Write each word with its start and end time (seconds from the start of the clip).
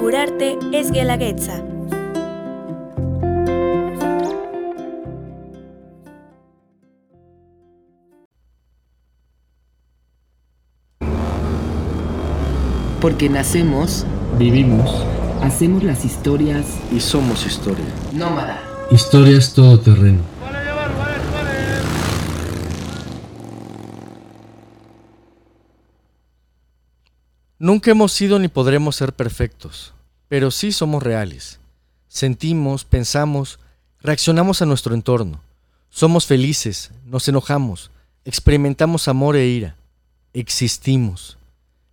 Curarte 0.00 0.58
es 0.72 0.90
Guelaguetza. 0.90 1.62
Porque 13.00 13.28
nacemos, 13.28 14.06
Vivimos. 14.38 15.04
hacemos 15.42 15.82
las 15.84 16.04
historias 16.04 16.64
Y 16.90 17.00
somos 17.00 17.46
historia. 17.46 17.84
nómada. 18.12 18.60
Historias 18.90 19.52
todoterreno. 19.54 20.20
Nunca 27.64 27.90
hemos 27.90 28.12
sido 28.12 28.38
ni 28.38 28.48
podremos 28.48 28.94
ser 28.94 29.14
perfectos, 29.14 29.94
pero 30.28 30.50
sí 30.50 30.70
somos 30.70 31.02
reales. 31.02 31.60
Sentimos, 32.08 32.84
pensamos, 32.84 33.58
reaccionamos 34.02 34.60
a 34.60 34.66
nuestro 34.66 34.94
entorno. 34.94 35.40
Somos 35.88 36.26
felices, 36.26 36.90
nos 37.06 37.26
enojamos, 37.26 37.90
experimentamos 38.26 39.08
amor 39.08 39.34
e 39.34 39.46
ira. 39.46 39.76
Existimos. 40.34 41.38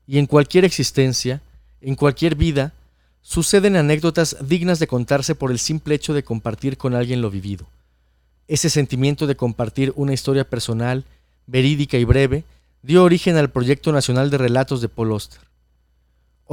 Y 0.05 0.17
en 0.17 0.25
cualquier 0.25 0.65
existencia, 0.65 1.41
en 1.79 1.95
cualquier 1.95 2.35
vida, 2.35 2.73
suceden 3.21 3.77
anécdotas 3.77 4.35
dignas 4.41 4.77
de 4.77 4.87
contarse 4.87 5.35
por 5.35 5.51
el 5.51 5.59
simple 5.59 5.95
hecho 5.95 6.13
de 6.13 6.25
compartir 6.25 6.75
con 6.75 6.95
alguien 6.95 7.21
lo 7.21 7.31
vivido. 7.31 7.65
Ese 8.49 8.69
sentimiento 8.69 9.25
de 9.25 9.37
compartir 9.37 9.93
una 9.95 10.11
historia 10.11 10.43
personal, 10.43 11.05
verídica 11.47 11.95
y 11.95 12.03
breve, 12.03 12.43
dio 12.81 13.05
origen 13.05 13.37
al 13.37 13.51
Proyecto 13.51 13.93
Nacional 13.93 14.29
de 14.29 14.37
Relatos 14.37 14.81
de 14.81 14.89
Paul 14.89 15.13
Oster. 15.13 15.50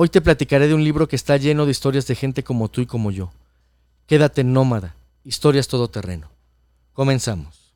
Hoy 0.01 0.09
te 0.11 0.21
platicaré 0.21 0.69
de 0.69 0.75
un 0.75 0.85
libro 0.85 1.09
que 1.09 1.17
está 1.17 1.37
lleno 1.39 1.65
de 1.65 1.73
historias 1.73 2.07
de 2.07 2.15
gente 2.15 2.45
como 2.45 2.69
tú 2.69 2.81
y 2.81 2.87
como 2.87 3.11
yo. 3.11 3.33
Quédate 4.07 4.45
nómada, 4.45 4.95
historias 5.25 5.67
todoterreno. 5.67 6.31
Comenzamos. 6.93 7.75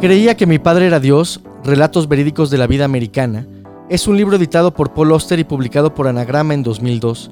Creía 0.00 0.38
que 0.38 0.46
mi 0.46 0.58
padre 0.58 0.86
era 0.86 1.00
Dios, 1.00 1.42
Relatos 1.64 2.08
Verídicos 2.08 2.48
de 2.48 2.56
la 2.56 2.66
Vida 2.66 2.86
Americana, 2.86 3.46
es 3.90 4.08
un 4.08 4.16
libro 4.16 4.36
editado 4.36 4.72
por 4.72 4.94
Paul 4.94 5.12
Oster 5.12 5.38
y 5.38 5.44
publicado 5.44 5.94
por 5.94 6.08
Anagrama 6.08 6.54
en 6.54 6.62
2002, 6.62 7.30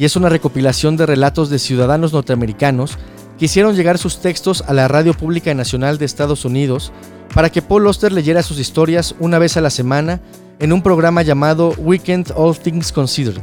y 0.00 0.04
es 0.04 0.16
una 0.16 0.28
recopilación 0.28 0.96
de 0.96 1.06
relatos 1.06 1.48
de 1.48 1.60
ciudadanos 1.60 2.12
norteamericanos 2.12 2.98
que 3.38 3.44
hicieron 3.44 3.74
llegar 3.74 3.98
sus 3.98 4.20
textos 4.20 4.64
a 4.66 4.72
la 4.72 4.88
Radio 4.88 5.14
Pública 5.14 5.52
Nacional 5.54 5.98
de 5.98 6.04
Estados 6.04 6.44
Unidos 6.44 6.92
para 7.34 7.50
que 7.50 7.62
Paul 7.62 7.86
Oster 7.86 8.12
leyera 8.12 8.42
sus 8.42 8.58
historias 8.58 9.14
una 9.18 9.38
vez 9.38 9.56
a 9.56 9.60
la 9.60 9.70
semana 9.70 10.20
en 10.58 10.72
un 10.72 10.82
programa 10.82 11.22
llamado 11.22 11.74
Weekend 11.78 12.32
All 12.34 12.58
Things 12.58 12.92
Considered, 12.92 13.42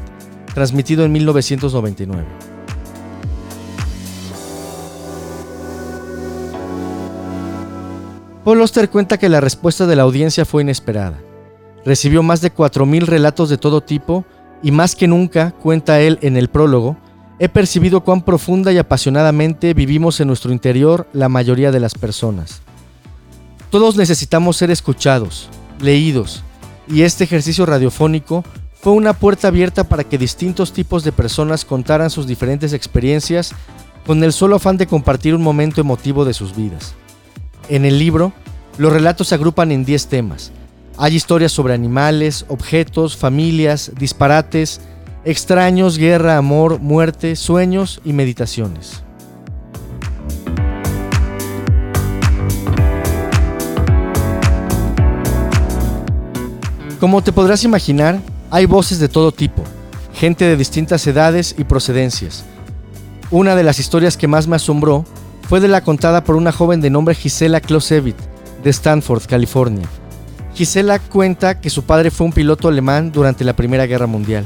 transmitido 0.53 1.05
en 1.05 1.11
1999. 1.11 2.25
Paul 8.44 8.61
Oster 8.61 8.89
cuenta 8.89 9.17
que 9.17 9.30
la 9.30 9.39
respuesta 9.39 9.85
de 9.85 9.95
la 9.95 10.03
audiencia 10.03 10.44
fue 10.44 10.63
inesperada. 10.63 11.22
Recibió 11.85 12.23
más 12.23 12.41
de 12.41 12.53
4.000 12.53 13.05
relatos 13.05 13.50
de 13.50 13.57
todo 13.57 13.81
tipo 13.81 14.25
y 14.61 14.72
más 14.72 14.95
que 14.95 15.07
nunca, 15.07 15.52
cuenta 15.52 16.02
él 16.02 16.17
en 16.22 16.35
el 16.35 16.50
prólogo, 16.50 16.97
he 17.44 17.49
percibido 17.49 18.05
cuán 18.05 18.22
profunda 18.22 18.72
y 18.72 18.77
apasionadamente 18.77 19.73
vivimos 19.73 20.22
en 20.22 20.30
nuestro 20.30 20.53
interior 20.53 21.09
la 21.11 21.27
mayoría 21.27 21.73
de 21.73 21.81
las 21.81 21.94
personas. 21.94 22.61
Todos 23.69 23.97
necesitamos 23.97 24.55
ser 24.55 24.72
escuchados, 24.72 25.50
leídos, 25.81 26.41
y 26.88 27.01
este 27.01 27.25
ejercicio 27.25 27.66
radiofónico 27.66 28.45
fue 28.79 28.94
una 28.94 29.12
puerta 29.12 29.50
abierta 29.50 29.84
para 29.84 30.06
que 30.06 30.18
distintos 30.18 30.72
tipos 30.72 31.03
de 31.03 31.12
personas 31.12 31.66
contaran 31.66 32.09
sus 32.09 32.28
diferentes 32.28 32.72
experiencias 32.72 33.51
con 34.07 34.23
el 34.23 34.31
solo 34.31 34.56
afán 34.56 34.78
de 34.78 34.88
compartir 34.88 35.35
un 35.35 35.41
momento 35.41 35.81
emotivo 35.81 36.23
de 36.23 36.34
sus 36.34 36.56
vidas. 36.56 36.94
En 37.68 37.84
el 37.84 38.00
libro, 38.00 38.31
los 38.78 38.94
relatos 38.94 39.28
se 39.28 39.35
agrupan 39.35 39.73
en 39.73 39.84
10 39.84 40.07
temas. 40.07 40.53
Hay 40.95 41.13
historias 41.13 41.51
sobre 41.51 41.73
animales, 41.73 42.45
objetos, 42.47 43.18
familias, 43.18 43.91
disparates, 44.00 44.79
extraños, 45.25 45.97
guerra, 45.97 46.38
amor, 46.38 46.79
muerte, 46.79 47.35
sueños 47.35 48.01
y 48.03 48.13
meditaciones. 48.13 49.03
Como 57.00 57.22
te 57.22 57.33
podrás 57.33 57.63
imaginar, 57.63 58.19
hay 58.50 58.66
voces 58.66 59.00
de 59.00 59.09
todo 59.09 59.31
tipo, 59.31 59.63
gente 60.13 60.45
de 60.45 60.56
distintas 60.56 61.06
edades 61.07 61.56
y 61.57 61.66
procedencias. 61.66 62.45
Una 63.29 63.56
de 63.56 63.63
las 63.63 63.79
historias 63.79 64.16
que 64.16 64.28
más 64.28 64.47
me 64.47 64.56
asombró 64.56 65.06
fue 65.50 65.59
de 65.59 65.67
la 65.67 65.81
contada 65.81 66.23
por 66.23 66.35
una 66.35 66.51
joven 66.51 66.79
de 66.79 66.89
nombre 66.89 67.16
Gisela 67.16 67.59
Klosevit, 67.59 68.16
de 68.63 68.69
Stanford, 68.69 69.23
California. 69.25 69.88
Gisela 70.53 71.00
cuenta 71.00 71.59
que 71.59 71.69
su 71.69 71.83
padre 71.83 72.12
fue 72.12 72.28
un 72.28 72.33
piloto 72.33 72.67
alemán 72.67 73.12
durante 73.12 73.44
la 73.44 73.53
Primera 73.53 73.85
Guerra 73.85 74.07
Mundial. 74.07 74.45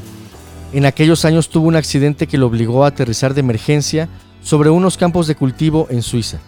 En 0.73 0.85
aquellos 0.85 1.23
años 1.23 1.49
tuvo 1.49 1.67
un 1.67 1.75
accidente 1.75 2.27
que 2.27 2.37
lo 2.37 2.47
obligó 2.47 2.83
a 2.83 2.89
aterrizar 2.89 3.33
de 3.33 3.39
emergencia 3.39 4.09
sobre 4.41 4.69
unos 4.69 4.97
campos 4.97 5.27
de 5.27 5.35
cultivo 5.35 5.87
en 5.89 6.01
Suiza, 6.01 6.39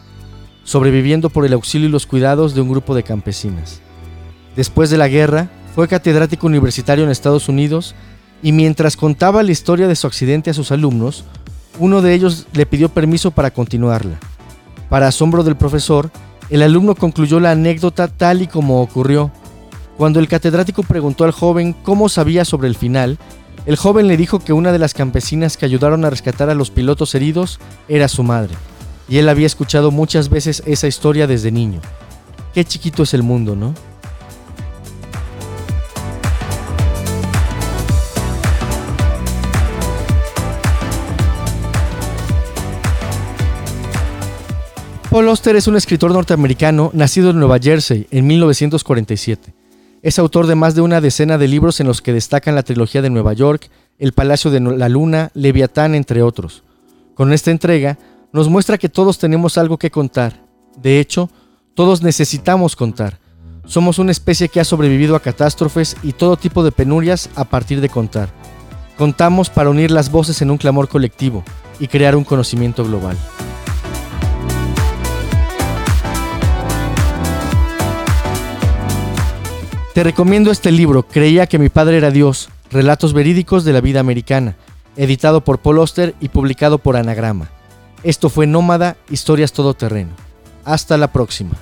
sobreviviendo 0.64 1.30
por 1.30 1.46
el 1.46 1.54
auxilio 1.54 1.88
y 1.88 1.92
los 1.92 2.06
cuidados 2.06 2.54
de 2.54 2.62
un 2.62 2.70
grupo 2.70 2.96
de 2.96 3.04
campesinas. 3.04 3.82
Después 4.56 4.90
de 4.90 4.98
la 4.98 5.08
guerra, 5.08 5.50
fue 5.74 5.88
catedrático 5.88 6.48
universitario 6.48 7.06
en 7.06 7.12
Estados 7.12 7.48
Unidos 7.48 7.96
y 8.44 8.52
mientras 8.52 8.98
contaba 8.98 9.44
la 9.44 9.52
historia 9.52 9.88
de 9.88 9.96
su 9.96 10.08
accidente 10.08 10.50
a 10.50 10.54
sus 10.54 10.72
alumnos, 10.72 11.24
uno 11.78 12.02
de 12.02 12.14
ellos 12.14 12.48
le 12.54 12.66
pidió 12.66 12.90
permiso 12.90 13.32
para 13.32 13.52
continuarla. 13.52 14.20
Para 14.90 15.08
asombro 15.08 15.44
del 15.44 15.56
profesor, 15.56 16.12
el 16.50 16.62
alumno 16.62 16.96
concluyó 16.96 17.40
la 17.40 17.52
anécdota 17.52 18.08
tal 18.08 18.42
y 18.42 18.48
como 18.48 18.82
ocurrió. 18.82 19.32
Cuando 19.98 20.20
el 20.20 20.28
catedrático 20.28 20.84
preguntó 20.84 21.24
al 21.24 21.32
joven 21.32 21.74
cómo 21.84 22.10
sabía 22.10 22.44
sobre 22.44 22.68
el 22.68 22.76
final, 22.76 23.18
el 23.70 23.76
joven 23.76 24.08
le 24.08 24.18
dijo 24.18 24.40
que 24.40 24.52
una 24.52 24.72
de 24.72 24.80
las 24.80 24.96
campesinas 24.96 25.56
que 25.56 25.64
ayudaron 25.64 26.04
a 26.04 26.10
rescatar 26.10 26.50
a 26.50 26.56
los 26.56 26.72
pilotos 26.72 27.14
heridos 27.14 27.60
era 27.88 28.08
su 28.08 28.24
madre, 28.24 28.56
y 29.08 29.20
él 29.20 29.30
había 29.30 29.46
escuchado 29.46 29.92
muchas 29.92 30.30
veces 30.30 30.64
esa 30.66 30.88
historia 30.88 31.28
desde 31.28 31.52
niño. 31.52 31.80
Qué 32.52 32.66
chiquito 32.66 33.04
es 33.04 33.14
el 33.14 33.22
mundo, 33.22 33.56
¿no? 33.56 33.76
Paul 45.12 45.30
Auster 45.30 45.56
es 45.56 45.68
un 45.68 45.76
escritor 45.76 46.12
norteamericano 46.12 46.90
nacido 46.96 47.30
en 47.30 47.38
Nueva 47.38 47.60
Jersey 47.60 48.08
en 48.10 48.26
1947. 48.26 49.59
Es 50.02 50.18
autor 50.18 50.48
de 50.48 50.56
más 50.56 50.76
de 50.76 50.82
una 50.82 51.02
decena 51.02 51.38
de 51.38 51.50
libros 51.50 51.82
en 51.82 51.88
los 51.88 52.02
que 52.02 52.14
destacan 52.14 52.56
la 52.56 52.64
trilogía 52.64 53.02
de 53.02 53.10
Nueva 53.10 53.34
York, 53.34 53.70
El 53.98 54.14
Palacio 54.14 54.50
de 54.50 54.62
la 54.62 54.88
Luna, 54.88 55.30
Leviatán, 55.34 55.94
entre 55.94 56.22
otros. 56.22 56.64
Con 57.16 57.34
esta 57.34 57.52
entrega, 57.52 57.98
nos 58.32 58.48
muestra 58.48 58.78
que 58.78 58.88
todos 58.88 59.20
tenemos 59.20 59.58
algo 59.58 59.78
que 59.78 59.92
contar. 59.92 60.46
De 60.78 61.02
hecho, 61.02 61.30
todos 61.74 62.02
necesitamos 62.02 62.78
contar. 62.78 63.20
Somos 63.66 64.00
una 64.00 64.12
especie 64.12 64.48
que 64.48 64.62
ha 64.62 64.66
sobrevivido 64.66 65.18
a 65.18 65.22
catástrofes 65.22 65.98
y 66.02 66.14
todo 66.14 66.38
tipo 66.38 66.64
de 66.64 66.72
penurias 66.72 67.30
a 67.36 67.44
partir 67.44 67.82
de 67.82 67.90
contar. 67.90 68.30
Contamos 68.98 69.50
para 69.50 69.70
unir 69.70 69.92
las 69.92 70.12
voces 70.12 70.42
en 70.42 70.50
un 70.50 70.58
clamor 70.58 70.88
colectivo 70.88 71.44
y 71.78 71.88
crear 71.88 72.16
un 72.16 72.24
conocimiento 72.24 72.86
global. 72.86 73.18
Te 79.94 80.04
recomiendo 80.04 80.52
este 80.52 80.72
libro, 80.72 81.04
Creía 81.04 81.48
que 81.48 81.58
mi 81.58 81.70
padre 81.70 81.98
era 81.98 82.12
Dios, 82.12 82.50
Relatos 82.72 83.14
verídicos 83.14 83.66
de 83.66 83.74
la 83.74 83.82
vida 83.82 84.00
americana, 84.00 84.56
editado 84.96 85.42
por 85.42 85.58
Paul 85.58 85.80
Oster 85.80 86.14
y 86.22 86.30
publicado 86.30 86.78
por 86.78 86.96
Anagrama. 86.96 87.50
Esto 88.04 88.30
fue 88.30 88.46
Nómada, 88.46 88.96
Historias 89.10 89.52
Todoterreno. 89.52 90.12
Hasta 90.64 90.98
la 90.98 91.12
próxima. 91.12 91.54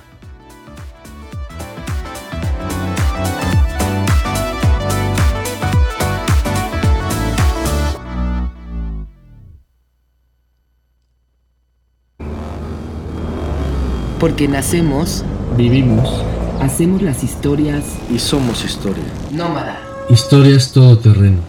Porque 14.20 14.46
nacemos, 14.48 15.24
Vivimos. 15.56 16.22
Hacemos 16.60 17.02
las 17.02 17.22
historias. 17.22 17.84
Y 18.10 18.18
somos 18.18 18.64
historia. 18.64 19.04
Nómada. 19.30 19.80
Historia 20.10 20.56
es 20.56 20.64
Historias 20.64 20.72
todoterreno. 20.72 21.40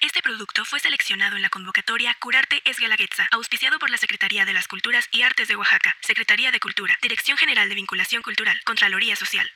Este 0.00 0.22
producto 0.22 0.64
fue 0.64 0.78
seleccionado 0.78 1.36
en 1.36 1.42
la 1.42 1.48
convocatoria 1.48 2.14
Curarte 2.20 2.62
es 2.64 2.78
Guelaguetza, 2.78 3.26
auspiciado 3.32 3.78
por 3.78 3.90
la 3.90 3.96
Secretaría 3.96 4.44
de 4.44 4.52
las 4.52 4.68
Culturas 4.68 5.08
y 5.10 5.22
Artes 5.22 5.48
de 5.48 5.56
Oaxaca, 5.56 5.96
Secretaría 6.00 6.52
de 6.52 6.60
Cultura, 6.60 6.96
Dirección 7.02 7.36
General 7.36 7.68
de 7.68 7.74
Vinculación 7.74 8.22
Cultural, 8.22 8.60
Contraloría 8.64 9.16
Social. 9.16 9.48